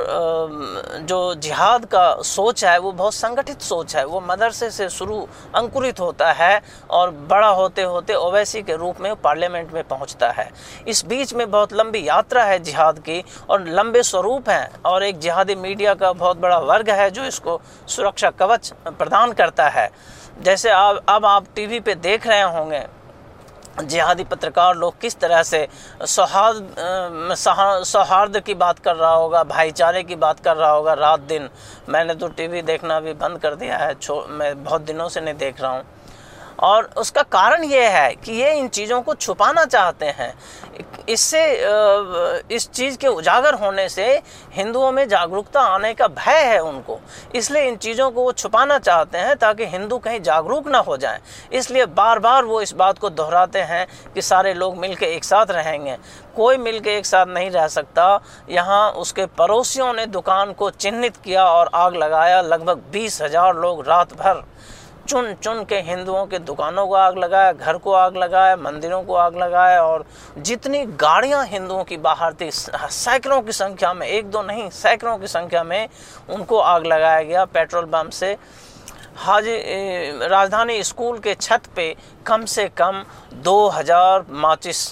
जो 1.08 1.34
जिहाद 1.34 1.84
का 1.84 2.14
सोच 2.22 2.64
है, 2.64 2.78
वो 2.78 2.92
बहुत 2.92 3.14
संगठित 3.14 3.60
सोच 3.60 3.94
है। 3.96 4.04
वो 4.04 4.20
मदरसे 4.20 4.70
से 4.70 4.88
शुरू 4.88 5.18
अंकुरित 5.54 6.00
होता 6.00 6.32
है 6.32 6.60
और 6.90 7.10
बड़ा 7.10 7.48
होते 7.48 7.82
होते 7.82 8.14
ओवैसी 8.14 8.62
के 8.62 8.76
रूप 8.76 9.00
में 9.00 9.14
पार्लियामेंट 9.16 9.72
में 9.72 9.82
पहुँचता 9.88 10.30
है। 10.30 10.50
इस 10.88 11.04
बीच 11.06 11.34
में 11.34 11.50
बहुत 11.50 11.72
लंबी 11.72 12.06
यात्रा 12.08 12.44
है 12.44 12.58
जिहाद 12.58 12.98
की 12.98 13.22
और 13.50 13.68
लंबे 13.68 14.02
स्वरूप 14.02 14.48
हैं 14.50 14.82
और 14.82 15.02
एक 15.02 15.18
जिहादी 15.18 15.54
मीडिया 15.54 15.94
का 15.94 16.12
बहुत 16.14 16.36
बड़ा 16.36 16.58
वर्ग 16.58 16.90
है 16.90 17.10
जो 17.10 17.24
इसको 17.24 17.60
सुरक्षा 17.86 18.30
कवच 18.32 18.72
प्रदान 18.88 19.32
करता 19.32 19.68
है। 19.68 19.90
जैसे 20.38 20.70
आप, 20.70 21.05
अब 21.08 21.25
आप 21.26 21.46
टीवी 21.55 21.81
पे 21.81 21.94
देख 21.96 22.26
रहे 22.26 22.43
होंगे, 22.43 22.84
जिहादी 23.81 24.25
पत्रकार 24.25 24.75
लोग 24.76 25.00
किस 25.00 25.18
तरह 25.18 25.42
से 25.42 25.66
सौहार्द 26.02 27.35
सौहार्द 27.85 28.38
की 28.40 28.54
बात 28.54 28.78
कर 28.78 28.97
रहा 28.97 29.12
होगा, 29.12 29.42
भाईचारे 29.45 30.02
की 30.02 30.16
बात 30.16 30.40
कर 30.40 30.56
रहा 30.56 30.71
होगा 30.71 30.95
रात 30.95 31.21
दिन। 31.23 31.49
मैंने 31.88 32.14
तो 32.14 32.28
टीवी 32.28 32.62
देखना 32.62 33.00
भी 33.00 33.12
बंद 33.14 33.38
कर 33.38 33.54
दिया 33.54 33.76
है, 33.78 33.95
छो, 33.95 34.25
मैं 34.28 34.64
बहुत 34.64 34.83
दिनों 34.83 35.09
से 35.09 35.21
नहीं 35.21 35.35
देख 35.37 35.61
रहा 35.61 35.71
हूँ। 35.71 35.85
और 36.61 36.90
उसका 36.97 37.23
कारण 37.23 37.64
ये 37.64 37.87
है 37.88 38.14
कि 38.14 38.32
ये 38.32 38.52
इन 38.54 38.68
चीज़ों 38.68 39.00
को 39.02 39.14
छुपाना 39.14 39.64
चाहते 39.64 40.06
हैं। 40.09 40.35
इससे 41.09 41.42
इस 42.54 42.68
चीज़ 42.71 42.97
के 42.99 43.09
उजागर 43.09 43.54
होने 43.54 43.88
से 43.88 44.04
हिंदुओं 44.54 44.90
में 44.92 45.09
जागरूकता 45.09 45.61
आने 45.61 45.92
का 45.94 46.06
भय 46.09 46.42
है 46.42 46.59
उनको। 46.61 46.99
इसलिए 47.35 47.62
इन 47.68 47.76
चीज़ों 47.76 48.11
को 48.11 48.23
वो 48.23 48.32
छुपाना 48.32 48.78
चाहते 48.78 49.18
हैं 49.18 49.37
ताकि 49.37 49.66
हिंदू 49.66 49.99
कहीं 49.99 50.21
जागरूक 50.23 50.68
ना 50.68 50.78
हो 50.78 50.97
जाएँ। 50.97 51.21
इसलिए 51.52 51.87
बार 51.88 52.18
बार 52.18 52.44
वो 52.44 52.61
इस 52.61 52.73
बात 52.75 52.99
को 52.99 53.11
दोहराते 53.11 53.59
हैं 53.62 53.87
कि 54.14 54.23
सारे 54.23 54.54
लोग 54.54 54.76
मिल 54.78 54.97
एक 55.04 55.25
साथ 55.25 55.50
रहेंगे। 55.50 55.97
कोई 56.37 56.56
मिलकर 56.56 56.90
एक 56.90 57.06
साथ 57.06 57.26
नहीं 57.26 57.50
रह 57.50 57.66
सकता। 57.68 58.21
यहाँ 58.50 58.90
उसके 58.92 59.26
पड़ोसियों 59.38 59.92
ने 59.92 60.06
दुकान 60.06 60.52
को 60.52 60.71
चिन्हित 60.71 61.16
किया 61.16 61.44
और 61.44 61.71
आग 61.75 61.97
लगाया। 61.97 62.40
लगभग 62.42 62.82
बीस 62.92 63.21
हज़ार 63.23 63.56
लोग 63.56 63.87
रात 63.88 64.12
भर 64.14 64.42
चुन 65.09 65.32
चुन 65.35 65.62
के 65.64 65.76
हिंदुओं 65.80 66.25
के 66.26 66.38
दुकानों 66.38 66.87
को 66.87 66.94
आग 66.94 67.18
लगाया, 67.18 67.52
घर 67.52 67.76
को 67.76 67.92
आग 67.92 68.16
लगाया, 68.16 68.56
मंदिरों 68.56 69.02
को 69.02 69.14
आग 69.14 69.37
लगाया 69.37 69.82
और 69.82 70.04
जितनी 70.38 70.85
गाड़ियाँ 70.97 71.44
हिंदुओं 71.47 71.85
की 71.85 71.97
बाहर 71.99 72.35
थी 72.35 72.50
सैकड़ों 72.50 73.40
की 73.42 73.52
संख्या 73.52 73.92
में, 73.94 74.06
एक 74.06 74.30
दो 74.30 74.42
नहीं, 74.42 74.68
सैकड़ों 74.71 75.16
की 75.18 75.26
संख्या 75.26 75.62
में 75.64 75.88
उनको 76.30 76.59
आग 76.59 76.87
लगाया 76.87 77.23
गया 77.23 77.44
पेट्रोल 77.47 77.85
पंप 77.87 78.11
से। 78.12 78.37
हाजी 79.16 79.56
राजधानी 80.28 80.82
स्कूल 80.82 81.18
के 81.18 81.35
छत 81.35 81.66
पे 81.76 81.94
कम 82.26 82.44
से 82.47 82.68
कम 82.76 83.04
2000 83.44 84.25
माचिस 84.30 84.88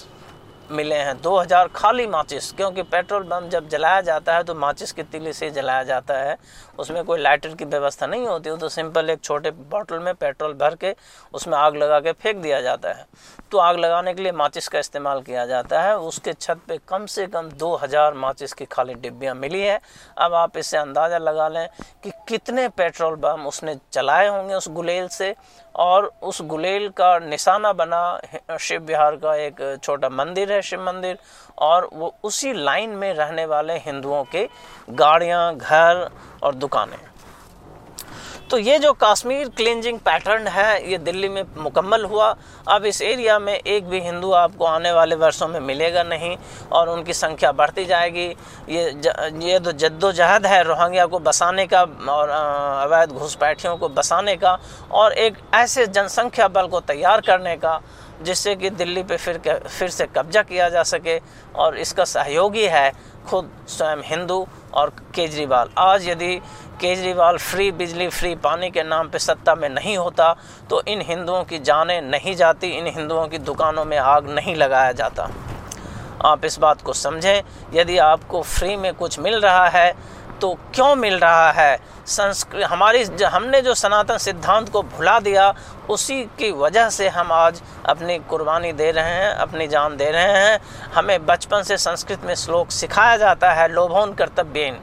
मिले 0.71 0.95
हैं। 0.95 1.15
2000 1.21 1.67
खाली 1.67 2.05
माचिस, 2.07 2.51
क्योंकि 2.51 2.83
पेट्रोल 2.83 3.23
बम 3.23 3.47
जब 3.49 3.67
जलाया 3.69 4.01
जाता 4.01 4.35
है 4.35 4.43
तो 4.43 4.55
माचिस 4.55 4.91
की 4.91 5.03
तिली 5.03 5.33
से 5.33 5.49
जलाया 5.51 5.83
जाता 5.83 6.17
है। 6.17 6.37
उसमें 6.79 7.03
कोई 7.03 7.19
लाइटर 7.19 7.55
की 7.55 7.65
व्यवस्था 7.65 8.07
नहीं 8.07 8.27
होती, 8.27 8.49
वो 8.49 8.57
तो 8.57 8.69
सिंपल 8.69 9.09
एक 9.09 9.21
छोटे 9.21 9.51
बॉटल 9.51 9.99
में 9.99 10.13
पेट्रोल 10.15 10.53
भर 10.53 10.75
के 10.75 10.95
उसमें 11.33 11.57
आग 11.57 11.75
लगा 11.75 11.99
के 11.99 12.11
फेंक 12.13 12.37
दिया 12.37 12.61
जाता 12.61 12.89
है। 12.89 13.05
तो 13.51 13.57
आग 13.57 13.77
लगाने 13.77 14.13
के 14.13 14.21
लिए 14.23 14.31
माचिस 14.31 14.67
का 14.67 14.79
इस्तेमाल 14.79 15.21
किया 15.21 15.45
जाता 15.45 15.81
है। 15.81 15.97
उसके 15.99 16.33
छत 16.33 16.59
पे 16.67 16.77
कम 16.87 17.05
से 17.05 17.25
कम 17.27 17.49
2000 17.57 18.13
माचिस 18.15 18.53
की 18.53 18.65
खाली 18.65 18.93
डिब्बियाँ 18.95 19.35
मिली 19.35 19.61
है। 19.61 19.79
अब 20.17 20.33
आप 20.33 20.57
इससे 20.57 20.77
अंदाज़ा 20.77 21.17
लगा 21.19 21.47
लें 21.47 21.67
कि 22.03 22.11
कितने 22.27 22.67
पेट्रोल 22.71 23.15
बम 23.17 23.45
उसने 23.47 23.75
चलाए 23.93 24.27
होंगे 24.27 24.53
उस 24.53 24.69
गुलेल 24.71 25.07
से 25.09 25.33
और 25.75 26.11
उस 26.21 26.41
गुलेल 26.43 26.87
का 26.89 27.17
निशाना 27.19 27.71
बना 27.73 28.57
शिव 28.59 28.81
बिहार 28.81 29.15
का 29.15 29.35
एक 29.37 29.79
छोटा 29.83 30.09
मंदिर 30.11 30.51
है 30.51 30.61
शिव 30.61 30.83
मंदिर, 30.83 31.17
और 31.57 31.89
वो 31.93 32.13
उसी 32.23 32.53
लाइन 32.55 32.89
में 32.91 33.13
रहने 33.13 33.45
वाले 33.45 33.77
हिंदुओं 33.77 34.23
के 34.25 34.47
गाड़ियाँ, 34.89 35.55
घर 35.55 36.09
और 36.43 36.55
दुकानें। 36.55 36.97
तो 38.51 38.57
ये 38.57 38.77
जो 38.79 38.91
कश्मीर 38.93 39.49
क्लिनजिंग 39.57 39.99
पैटर्न 39.99 40.47
है 40.47 40.91
ये 40.91 40.97
दिल्ली 40.99 41.27
में 41.29 41.43
मुकम्मल 41.57 42.03
हुआ। 42.05 42.27
अब 42.67 42.85
इस 42.85 43.01
एरिया 43.01 43.37
में 43.39 43.53
एक 43.53 43.87
भी 43.89 43.99
हिंदू 44.01 44.31
आपको 44.31 44.65
आने 44.65 44.91
वाले 44.91 45.15
वर्षों 45.15 45.47
में 45.47 45.59
मिलेगा 45.59 46.03
नहीं 46.03 46.35
और 46.71 46.89
उनकी 46.89 47.13
संख्या 47.13 47.51
बढ़ती 47.53 47.85
जाएगी। 47.85 48.27
ये 48.69 48.91
ज, 48.93 49.07
ये 49.43 49.59
तो 49.59 49.71
जद्दोजहद 49.73 50.45
है 50.45 50.61
रोहंग्या 50.63 51.05
को 51.05 51.19
बसाने 51.21 51.65
का 51.67 51.81
और 52.11 52.29
अवैध 52.29 53.11
घुसपैठियों 53.11 53.77
को 53.77 53.89
बसाने 53.89 54.35
का 54.35 54.57
और 54.91 55.13
एक 55.15 55.37
ऐसे 55.55 55.87
जनसंख्या 55.87 56.47
बल 56.49 56.67
को 56.67 56.79
तैयार 56.83 57.21
करने 57.21 57.55
का 57.57 57.81
जिससे 58.23 58.55
कि 58.55 58.69
दिल्ली 58.71 59.03
पे 59.03 59.17
फिर 59.17 59.37
फिर 59.67 59.89
से 59.89 60.05
कब्जा 60.15 60.41
किया 60.43 60.67
जा 60.69 60.83
सके 60.85 61.17
और 61.55 61.77
इसका 61.77 62.05
सहयोगी 62.05 62.65
है 62.67 62.91
खुद 63.29 63.49
स्वयं 63.67 64.01
हिंदू 64.05 64.45
और 64.73 64.89
केजरीवाल। 65.15 65.69
आज 65.77 66.07
यदि 66.07 66.39
केजरीवाल 66.81 67.37
फ्री, 67.37 67.71
बिजली 67.71 68.07
फ्री, 68.09 68.33
पानी 68.35 68.69
के 68.71 68.83
नाम 68.83 69.09
पे 69.09 69.19
सत्ता 69.19 69.53
में 69.55 69.67
नहीं 69.69 69.97
होता 69.97 70.33
तो 70.69 70.81
इन 70.87 71.01
हिंदुओं 71.01 71.43
की 71.43 71.59
जानें 71.59 72.01
नहीं 72.01 72.35
जाती, 72.35 72.67
इन 72.69 72.87
हिंदुओं 72.87 73.27
की 73.27 73.37
दुकानों 73.39 73.83
में 73.85 73.97
आग 73.97 74.29
नहीं 74.29 74.55
लगाया 74.55 74.91
जाता। 74.91 75.29
आप 76.25 76.45
इस 76.45 76.57
बात 76.59 76.81
को 76.81 76.93
समझें, 76.93 77.41
यदि 77.73 77.97
आपको 77.97 78.41
फ्री 78.43 78.75
में 78.75 78.93
कुछ 78.93 79.19
मिल 79.19 79.39
रहा 79.39 79.67
है 79.69 79.93
तो 80.41 80.53
क्यों 80.73 80.95
मिल 80.95 81.17
रहा 81.19 81.51
है? 81.51 81.77
संस्कृत 82.07 82.63
हमारी 82.63 83.03
हमने 83.25 83.61
जो 83.61 83.73
सनातन 83.75 84.17
सिद्धांत 84.17 84.69
को 84.69 84.81
भुला 84.83 85.19
दिया, 85.19 85.53
उसी 85.89 86.23
की 86.39 86.51
वजह 86.53 86.89
से 86.89 87.09
हम 87.09 87.31
आज 87.31 87.61
अपनी 87.85 88.17
कुर्बानी 88.19 88.71
दे 88.73 88.89
रहे 88.91 89.11
हैं, 89.11 89.31
अपनी 89.35 89.67
जान 89.67 89.97
दे 89.97 90.09
रहे 90.11 90.39
हैं। 90.39 90.59
हमें 90.95 91.25
बचपन 91.25 91.63
से 91.63 91.77
संस्कृत 91.77 92.25
में 92.25 92.33
श्लोक 92.35 92.71
सिखाया 92.71 93.17
जाता 93.17 93.51
है, 93.51 93.67
लोभोन 93.67 94.13
कर्तव्यन। 94.13 94.79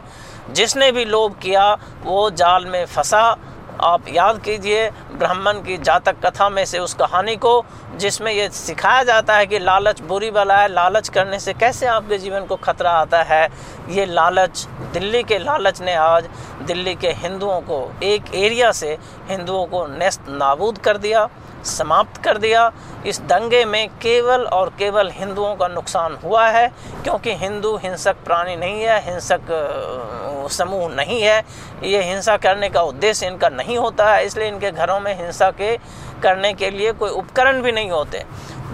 जिसने 0.50 0.92
भी 0.92 1.04
लोभ 1.04 1.38
किया, 1.42 1.72
वो 2.04 2.30
जाल 2.30 2.66
में 2.66 2.84
फंसा। 2.86 3.36
आप 3.80 4.08
याद 4.08 4.38
कीजिए 4.42 4.90
ब्राह्मण 4.90 5.52
की 5.52 5.76
जातक 5.78 6.16
कथा 6.24 6.48
में 6.48 6.64
से 6.64 6.78
उस 6.78 6.94
कहानी 6.94 7.36
को, 7.36 7.64
जिसमें 7.96 8.32
ये 8.32 8.48
सिखाया 8.48 9.02
जाता 9.02 9.36
है 9.36 9.46
कि 9.46 9.58
लालच 9.58 10.00
बुरी 10.00 10.30
बला 10.30 10.56
है, 10.56 10.68
लालच 10.68 11.08
करने 11.08 11.38
से 11.38 11.52
कैसे 11.52 11.86
आपके 11.86 12.18
जीवन 12.18 12.44
को 12.44 12.56
खतरा 12.56 12.90
आता 12.90 13.22
है। 13.22 13.48
ये 13.88 14.06
लालच, 14.06 14.66
दिल्ली 14.92 15.22
के 15.22 15.38
लालच 15.38 15.80
ने 15.80 15.94
आज 15.94 16.28
दिल्ली 16.62 16.94
के 16.94 17.08
हिंदुओं 17.08 17.60
को, 17.60 17.92
एक 18.02 18.34
एरिया 18.34 18.72
से 18.72 18.98
हिंदुओं 19.28 19.66
को 19.66 19.86
नेस्त 19.86 20.24
नाबूद 20.28 20.78
कर 20.78 20.96
दिया। 20.96 21.28
समाप्त 21.66 22.22
कर 22.24 22.38
दिया। 22.38 22.70
इस 23.06 23.20
दंगे 23.22 23.64
में 23.64 23.88
केवल 24.00 24.42
और 24.42 24.68
केवल 24.78 25.10
हिंदुओं 25.10 25.54
का 25.56 25.68
नुकसान 25.68 26.16
हुआ 26.24 26.46
है, 26.48 26.66
क्योंकि 27.04 27.34
हिंदू 27.36 27.76
हिंसक 27.76 28.16
प्राणी 28.24 28.56
नहीं 28.56 28.82
है, 28.82 29.00
हिंसक 29.04 30.48
समूह 30.50 30.88
नहीं 30.90 31.20
है। 31.22 31.42
ये 31.82 32.02
हिंसा 32.02 32.36
करने 32.36 32.68
का 32.68 32.82
उद्देश्य 32.82 33.26
इनका 33.26 33.48
नहीं 33.48 33.76
होता 33.78 34.12
है, 34.14 34.24
इसलिए 34.26 34.48
इनके 34.48 34.70
घरों 34.70 35.00
में 35.00 35.14
हिंसा 35.16 35.50
के 35.50 35.76
करने 36.22 36.52
के 36.52 36.70
लिए 36.70 36.92
कोई 36.92 37.10
उपकरण 37.10 37.60
भी 37.62 37.72
नहीं 37.72 37.90
होते। 37.90 38.24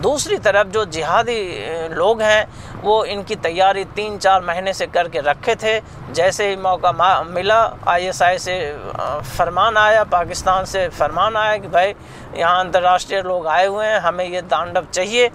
दूसरी 0.01 0.37
तरफ़ 0.39 0.69
जो 0.69 0.85
जिहादी 0.85 1.41
लोग 1.95 2.23
हैं, 2.23 2.47
वो 2.81 3.05
इनकी 3.05 3.35
तैयारी 3.37 3.85
तीन 3.85 4.19
चार 4.19 4.43
महीने 4.43 4.73
से 4.73 4.87
करके 4.87 5.21
रखे 5.21 5.55
थे। 5.55 5.81
जैसे 6.13 6.49
ही 6.49 6.57
मौका 6.57 7.23
मिला, 7.23 7.77
आईएसआई 7.89 8.39
से 8.39 8.57
फरमान 9.39 9.77
आया, 9.77 10.05
पाकिस्तान 10.05 10.65
से 10.65 10.89
फरमान 10.89 11.37
आया 11.37 11.57
कि 11.57 11.69
भाई, 11.69 11.95
यहाँ 12.37 12.61
अंतर्राष्ट्रीय 12.61 13.23
लोग 13.23 13.47
आए 13.47 13.67
हुए 13.67 13.87
हैं, 13.87 14.01
हमें 14.01 14.25
ये 14.25 14.43
तांडव 14.43 14.87
चाहिए। 14.93 15.31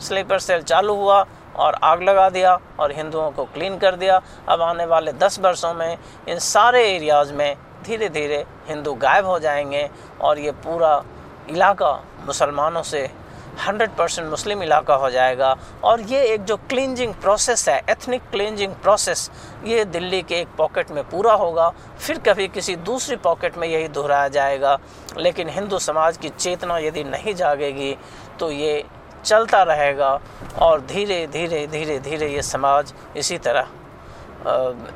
स्लीपर 0.00 0.38
सेल 0.38 0.62
चालू 0.62 0.94
हुआ 0.94 1.24
और 1.56 1.74
आग 1.74 2.02
लगा 2.02 2.28
दिया 2.28 2.58
और 2.80 2.92
हिंदुओं 2.92 3.30
को 3.30 3.44
क्लीन 3.44 3.78
कर 3.78 3.96
दिया। 3.96 4.20
अब 4.48 4.62
आने 4.62 4.86
वाले 4.86 5.12
दस 5.12 5.38
वर्षों 5.40 5.74
में 5.74 5.98
इन 6.28 6.38
सारे 6.38 6.96
एरियाज़ 6.96 7.32
में 7.32 7.56
धीरे 7.84 8.08
धीरे 8.08 8.44
हिंदू 8.68 8.94
गायब 8.94 9.26
हो 9.26 9.38
जाएँगे 9.38 9.90
और 10.20 10.38
ये 10.38 10.50
पूरा 10.50 11.02
इलाका 11.50 11.92
मुसलमानों 12.26 12.82
से 12.82 13.23
100 13.58 13.96
परसेंट 13.96 14.28
मुस्लिम 14.30 14.62
इलाका 14.62 14.94
हो 14.94 15.10
जाएगा। 15.10 15.54
और 15.84 16.00
ये 16.02 16.22
एक 16.24 16.44
जो 16.44 16.56
क्लिनजिंग 16.68 17.14
प्रोसेस 17.14 17.68
है 17.68 17.78
एथनिक 17.90 18.22
क्लिनजिंग 18.30 18.72
प्रोसेस 18.74 19.30
ये 19.64 19.84
दिल्ली 19.86 20.22
के 20.22 20.40
एक 20.40 20.48
पॉकेट 20.58 20.90
में 20.90 21.02
पूरा 21.10 21.32
होगा। 21.34 21.68
फिर 21.98 22.18
कभी 22.18 22.48
किसी 22.48 22.76
दूसरी 22.78 23.16
पॉकेट 23.18 23.58
में 23.58 23.68
यही 23.68 23.88
दोहराया 23.90 24.28
जाएगा। 24.30 24.78
लेकिन 25.18 25.48
हिंदू 25.50 25.78
समाज 25.80 26.16
की 26.16 26.28
चेतना 26.30 26.78
यदि 26.78 27.04
नहीं 27.04 27.34
जागेगी 27.34 27.96
तो 28.40 28.50
ये 28.50 28.84
चलता 29.24 29.62
रहेगा। 29.62 30.18
और 30.58 30.80
धीरे 30.82 31.26
धीरे 31.26 31.66
धीरे 31.66 31.98
धीरे 32.00 32.28
ये 32.28 32.42
समाज 32.44 32.92
इसी 33.16 33.38
तरह 33.38 33.66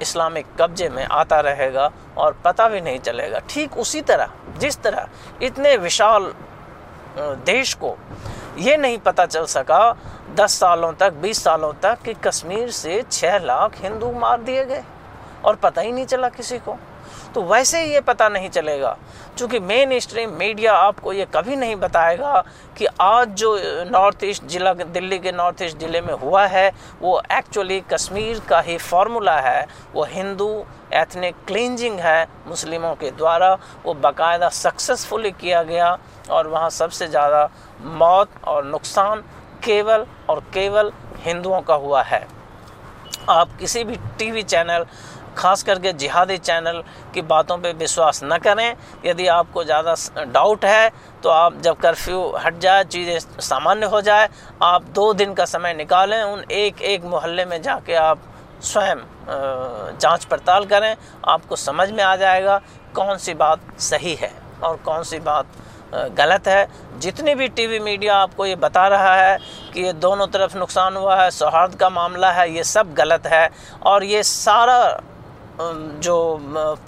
इस्लामिक 0.03 0.47
कब्जे 0.61 0.89
में 0.89 1.05
आता 1.05 1.39
रहेगा 1.41 1.91
और 2.19 2.33
पता 2.45 2.69
भी 2.69 2.81
नहीं 2.81 2.99
चलेगा। 3.01 3.39
ठीक 3.51 3.77
उसी 3.79 4.01
तरह, 4.03 4.29
जिस 4.59 4.81
तरह 4.83 5.09
इतने 5.43 5.77
विशाल 5.77 6.33
देश 7.47 7.73
को 7.75 7.97
ये 8.59 8.77
नहीं 8.77 8.99
पता 8.99 9.27
चल 9.27 9.45
सका 9.47 9.97
दस 10.37 10.59
सालों 10.61 10.93
तक, 10.93 11.13
बीस 11.13 11.43
सालों 11.45 11.73
तक 11.83 12.03
कि 12.05 12.15
कश्मीर 12.25 12.71
से 12.71 13.03
छः 13.11 13.39
लाख 13.39 13.81
हिंदू 13.83 14.11
मार 14.13 14.41
दिए 14.43 14.65
गए 14.65 14.85
और 15.45 15.57
पता 15.57 15.81
ही 15.81 15.93
नहीं 15.93 16.07
चला 16.07 16.29
किसी 16.29 16.59
को। 16.59 16.77
तो 17.35 17.43
वैसे 17.43 17.81
ही 17.81 17.93
ये 17.93 18.01
पता 18.01 18.29
नहीं 18.29 18.49
चलेगा 18.51 18.97
क्योंकि 19.37 19.59
मेन 19.61 19.99
स्ट्रीम 20.01 20.31
मीडिया 20.31 20.73
आपको 20.75 21.13
ये 21.13 21.27
कभी 21.35 21.57
नहीं 21.57 21.77
बताएगा 21.77 22.43
कि 22.79 22.87
आज 23.01 23.29
जो 23.35 23.55
नॉर्थ 23.91 24.25
ईस्ट 24.25 24.45
जिला, 24.45 24.73
दिल्ली 24.75 25.19
के 25.19 25.33
नॉर्थ 25.33 25.63
ईस्ट 25.63 25.79
ज़िले 25.79 26.01
में 26.01 26.13
हुआ 26.15 26.47
है, 26.47 26.71
वो 27.03 27.21
एक्चुअली 27.33 27.81
कश्मीर 27.93 28.41
का 28.49 28.61
ही 28.61 28.77
फार्मूला 28.79 29.39
है। 29.41 29.67
वो 29.95 30.05
हिंदू 30.05 30.51
एथनिक 30.95 31.37
क्लिनजिंग 31.47 31.99
है 32.01 32.27
मुस्लिमों 32.47 32.95
के 32.95 33.11
द्वारा, 33.11 33.57
वो 33.85 33.95
बाकायदा 33.97 34.49
सक्सेसफुली 34.49 35.31
किया 35.33 35.63
गया। 35.63 35.97
और 36.31 36.47
वहाँ 36.49 36.71
सबसे 36.73 37.09
ज़्यादा 37.09 37.49
मौत 37.83 38.31
और 38.47 38.65
नुकसान 38.67 39.23
केवल 39.65 40.07
और 40.31 40.41
केवल 40.55 40.93
हिंदुओं 41.19 41.61
का 41.61 41.75
हुआ 41.77 42.03
है। 42.03 42.27
आप 43.31 43.57
किसी 43.61 43.85
भी 43.85 43.97
टीवी 44.19 44.43
चैनल, 44.45 44.85
खास 45.37 45.63
करके 45.63 45.93
जिहादी 45.95 46.37
चैनल 46.39 46.83
की 47.15 47.23
बातों 47.25 47.57
पे 47.59 47.73
विश्वास 47.75 48.21
न 48.25 48.39
करें। 48.39 48.77
यदि 49.05 49.27
आपको 49.29 49.65
ज़्यादा 49.65 49.95
डाउट 50.25 50.65
है 50.65 50.91
तो 51.23 51.29
आप 51.31 51.61
जब 51.63 51.77
कर्फ्यू 51.79 52.23
हट 52.39 52.59
जाए, 52.59 52.85
चीज़ें 52.85 53.19
सामान्य 53.41 53.87
हो 53.87 54.01
जाए, 54.01 54.29
आप 54.63 54.83
दो 54.85 55.13
दिन 55.15 55.35
का 55.35 55.45
समय 55.47 55.75
निकालें, 55.75 56.23
उन 56.23 56.43
एक 56.43 56.83
एक 56.83 57.05
मोहल्ले 57.07 57.45
में 57.45 57.61
जाके 57.63 57.95
आप 57.97 58.23
स्वयं 58.63 58.99
जाँच 59.99 60.25
पड़ताल 60.25 60.65
करें। 60.67 60.95
आपको 61.27 61.57
समझ 61.59 61.91
में 61.91 62.03
आ 62.05 62.15
जाएगा 62.17 62.61
कौन 62.95 63.17
सी 63.19 63.35
बात 63.37 63.81
सही 63.81 64.15
है 64.15 64.33
और 64.65 64.77
कौन 64.79 65.03
सी 65.03 65.19
बात 65.21 65.47
गलत 65.93 66.49
है। 66.49 66.69
जितनी 67.01 67.35
भी 67.35 67.49
टीवी 67.49 67.79
मीडिया 67.81 68.17
आपको 68.17 68.47
ये 68.47 68.57
बता 68.59 68.87
रहा 68.89 69.15
है 69.17 69.39
कि 69.75 69.83
ये 69.83 69.93
दोनों 69.95 70.27
तरफ़ 70.29 70.57
नुकसान 70.59 70.97
हुआ 70.97 71.23
है, 71.23 71.31
सौहार्द 71.33 71.75
का 71.75 71.89
मामला 71.91 72.31
है, 72.33 72.51
ये 72.53 72.65
सब 72.67 72.95
गलत 72.95 73.27
है। 73.27 73.49
और 73.85 74.05
ये 74.05 74.23
सारा 74.23 75.01
जो 75.61 76.17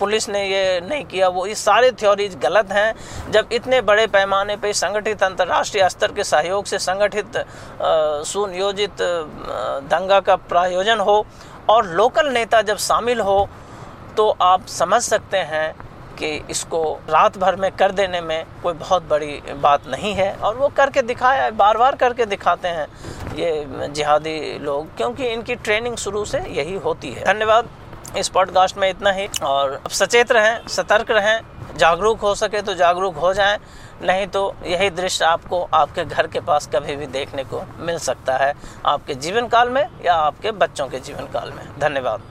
पुलिस 0.00 0.28
ने 0.28 0.44
ये 0.44 0.80
नहीं 0.80 1.04
किया, 1.04 1.28
वो 1.28 1.46
ये 1.46 1.54
सारे 1.54 1.90
थ्योरीज 1.92 2.36
गलत 2.42 2.72
हैं। 2.72 3.30
जब 3.30 3.48
इतने 3.52 3.80
बड़े 3.82 4.06
पैमाने 4.08 4.56
पे 4.56 4.72
संगठित 4.72 5.22
अंतर्राष्ट्रीय 5.22 5.88
स्तर 5.88 6.12
के 6.12 6.24
सहयोग 6.24 6.64
से 6.64 6.78
संगठित 6.80 7.44
सुनियोजित 8.26 9.02
दंगा 9.90 10.20
का 10.20 10.36
प्रायोजन 10.36 11.00
हो 11.00 11.24
और 11.68 11.86
लोकल 11.88 12.28
नेता 12.32 12.62
जब 12.62 12.76
शामिल 12.78 13.20
हो 13.20 13.48
तो 14.16 14.28
आप 14.42 14.66
समझ 14.68 15.02
सकते 15.02 15.38
हैं 15.50 15.74
कि 16.20 16.30
इसको 16.50 16.82
रात 17.08 17.36
भर 17.38 17.56
में 17.56 17.70
कर 17.72 17.92
देने 17.92 18.20
में 18.20 18.44
कोई 18.62 18.72
बहुत 18.74 19.08
बड़ी 19.08 19.40
बात 19.60 19.86
नहीं 19.88 20.12
है। 20.14 20.32
और 20.34 20.56
वो 20.56 20.68
करके 20.68 21.02
दिखाया 21.02 21.44
है 21.44 21.50
बार 21.56 21.78
बार 21.78 21.96
करके 21.96 22.26
दिखाते 22.26 22.68
हैं 22.68 22.86
ये 23.34 23.88
जिहादी 23.88 24.58
लोग, 24.58 24.96
क्योंकि 24.96 25.26
इनकी 25.26 25.54
ट्रेनिंग 25.56 25.96
शुरू 25.96 26.24
से 26.24 26.38
यही 26.50 26.76
होती 26.78 27.12
है। 27.12 27.24
धन्यवाद 27.24 27.68
इस 28.18 28.28
पॉडकास्ट 28.28 28.78
में 28.78 28.88
इतना 28.90 29.10
ही। 29.12 29.28
और 29.42 29.72
अब 29.74 29.90
सचेत 29.90 30.32
रहें, 30.32 30.66
सतर्क 30.68 31.10
रहें, 31.10 31.40
जागरूक 31.78 32.20
हो 32.20 32.34
सके 32.34 32.62
तो 32.62 32.74
जागरूक 32.74 33.16
हो 33.16 33.32
जाएँ, 33.34 33.58
नहीं 34.02 34.26
तो 34.26 34.42
यही 34.66 34.90
दृश्य 34.90 35.24
आपको 35.24 35.62
आपके 35.74 36.04
घर 36.04 36.26
के 36.26 36.40
पास 36.40 36.68
कभी 36.74 36.96
भी 36.96 37.06
देखने 37.08 37.44
को 37.44 37.62
मिल 37.78 37.98
सकता 38.00 38.36
है, 38.36 38.52
आपके 38.86 39.14
जीवन 39.16 39.46
काल 39.48 39.68
में 39.68 39.86
या 40.04 40.14
आपके 40.16 40.52
बच्चों 40.54 40.88
के 40.88 41.00
जीवन 41.00 41.32
काल 41.32 41.52
में। 41.52 41.64
धन्यवाद। 41.78 42.22